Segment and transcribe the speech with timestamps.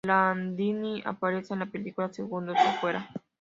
[0.03, 3.07] Landini aparece en la película "¡Segundos afuera!